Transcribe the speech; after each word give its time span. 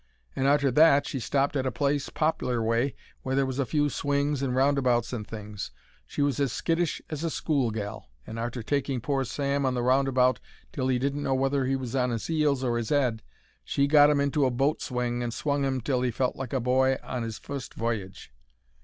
And 0.35 0.47
arter 0.47 0.71
that 0.71 1.05
she 1.05 1.19
stopped 1.19 1.55
at 1.55 1.67
a 1.67 1.71
place 1.71 2.09
Poplar 2.09 2.59
way, 2.63 2.95
where 3.21 3.35
there 3.35 3.45
was 3.45 3.59
a 3.59 3.67
few 3.67 3.87
swings 3.87 4.41
and 4.41 4.55
roundabouts 4.55 5.13
and 5.13 5.27
things. 5.27 5.69
She 6.07 6.23
was 6.23 6.39
as 6.39 6.51
skittish 6.51 7.03
as 7.11 7.23
a 7.23 7.29
school 7.29 7.69
gal, 7.69 8.09
and 8.25 8.39
arter 8.39 8.63
taking 8.63 8.99
pore 8.99 9.25
Sam 9.25 9.63
on 9.63 9.75
the 9.75 9.83
roundabout 9.83 10.39
till 10.73 10.89
'e 10.91 10.97
didn't 10.97 11.21
know 11.21 11.35
whether 11.35 11.65
he 11.65 11.75
was 11.75 11.95
on 11.95 12.09
his 12.09 12.31
'eels 12.31 12.63
or 12.63 12.77
his 12.77 12.91
'ead, 12.91 13.21
she 13.63 13.85
got 13.85 14.09
'im 14.09 14.19
into 14.19 14.43
a 14.43 14.49
boat 14.49 14.81
swing 14.81 15.21
and 15.21 15.35
swung 15.35 15.65
'im 15.65 15.79
till 15.81 16.01
he 16.01 16.09
felt 16.09 16.35
like 16.35 16.53
a 16.53 16.59
boy 16.59 16.97
on 17.03 17.23
'is 17.23 17.37
fust 17.37 17.75
v'y'ge. 17.75 18.29